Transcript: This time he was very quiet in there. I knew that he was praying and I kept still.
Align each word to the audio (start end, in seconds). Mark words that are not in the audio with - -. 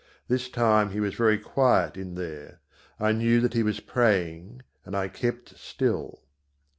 This 0.27 0.49
time 0.49 0.89
he 0.89 0.99
was 0.99 1.13
very 1.13 1.37
quiet 1.37 1.95
in 1.95 2.15
there. 2.15 2.59
I 2.99 3.11
knew 3.11 3.39
that 3.41 3.53
he 3.53 3.61
was 3.61 3.79
praying 3.79 4.63
and 4.83 4.97
I 4.97 5.07
kept 5.07 5.55
still. 5.59 6.23